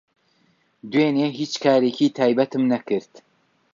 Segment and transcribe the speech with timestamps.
[0.91, 3.13] دوێنێ هیچ کارێکی تایبەتم نەکرد.